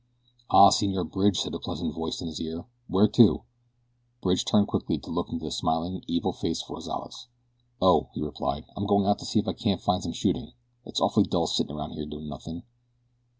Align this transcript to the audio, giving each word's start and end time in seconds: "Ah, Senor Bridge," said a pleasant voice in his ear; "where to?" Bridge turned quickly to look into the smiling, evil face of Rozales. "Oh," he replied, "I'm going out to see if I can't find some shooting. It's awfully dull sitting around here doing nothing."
"Ah, 0.49 0.71
Senor 0.71 1.03
Bridge," 1.03 1.37
said 1.37 1.53
a 1.53 1.59
pleasant 1.59 1.93
voice 1.93 2.21
in 2.21 2.27
his 2.27 2.41
ear; 2.41 2.65
"where 2.87 3.07
to?" 3.09 3.43
Bridge 4.19 4.43
turned 4.45 4.67
quickly 4.67 4.97
to 4.97 5.11
look 5.11 5.29
into 5.29 5.45
the 5.45 5.51
smiling, 5.51 6.01
evil 6.07 6.33
face 6.33 6.63
of 6.63 6.69
Rozales. 6.71 7.27
"Oh," 7.79 8.09
he 8.15 8.21
replied, 8.23 8.65
"I'm 8.75 8.87
going 8.87 9.05
out 9.05 9.19
to 9.19 9.25
see 9.25 9.37
if 9.37 9.47
I 9.47 9.53
can't 9.53 9.79
find 9.79 10.01
some 10.01 10.13
shooting. 10.13 10.53
It's 10.85 10.99
awfully 10.99 11.25
dull 11.25 11.45
sitting 11.45 11.75
around 11.75 11.91
here 11.91 12.07
doing 12.07 12.27
nothing." 12.27 12.63